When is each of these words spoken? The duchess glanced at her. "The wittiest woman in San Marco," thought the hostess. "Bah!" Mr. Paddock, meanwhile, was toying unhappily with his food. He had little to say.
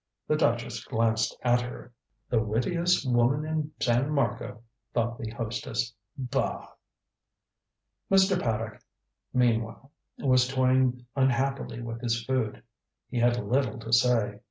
The 0.27 0.35
duchess 0.35 0.83
glanced 0.83 1.37
at 1.43 1.61
her. 1.61 1.93
"The 2.27 2.41
wittiest 2.41 3.07
woman 3.07 3.45
in 3.45 3.71
San 3.79 4.09
Marco," 4.09 4.63
thought 4.95 5.19
the 5.19 5.29
hostess. 5.29 5.93
"Bah!" 6.17 6.69
Mr. 8.09 8.41
Paddock, 8.41 8.81
meanwhile, 9.31 9.91
was 10.17 10.47
toying 10.47 11.05
unhappily 11.15 11.83
with 11.83 12.01
his 12.01 12.25
food. 12.25 12.63
He 13.11 13.19
had 13.19 13.45
little 13.45 13.77
to 13.77 13.93
say. 13.93 14.39